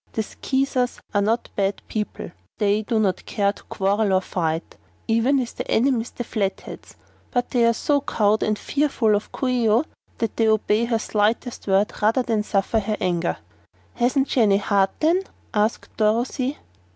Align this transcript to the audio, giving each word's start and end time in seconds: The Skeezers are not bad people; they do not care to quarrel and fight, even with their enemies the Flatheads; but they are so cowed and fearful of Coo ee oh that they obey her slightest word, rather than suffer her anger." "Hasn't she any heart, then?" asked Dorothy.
The 0.13 0.23
Skeezers 0.23 0.99
are 1.13 1.21
not 1.21 1.49
bad 1.55 1.83
people; 1.87 2.31
they 2.57 2.81
do 2.81 2.97
not 2.99 3.23
care 3.27 3.53
to 3.53 3.61
quarrel 3.65 4.11
and 4.15 4.23
fight, 4.23 4.75
even 5.07 5.37
with 5.37 5.55
their 5.57 5.67
enemies 5.71 6.09
the 6.09 6.23
Flatheads; 6.23 6.95
but 7.29 7.51
they 7.51 7.63
are 7.67 7.73
so 7.73 8.01
cowed 8.01 8.41
and 8.41 8.57
fearful 8.57 9.15
of 9.15 9.31
Coo 9.31 9.47
ee 9.47 9.69
oh 9.69 9.83
that 10.17 10.35
they 10.37 10.47
obey 10.47 10.85
her 10.85 10.97
slightest 10.97 11.67
word, 11.67 11.93
rather 12.01 12.23
than 12.23 12.41
suffer 12.41 12.79
her 12.79 12.97
anger." 12.99 13.37
"Hasn't 13.93 14.31
she 14.31 14.41
any 14.41 14.57
heart, 14.57 14.89
then?" 15.01 15.21
asked 15.53 15.95
Dorothy. 15.97 16.57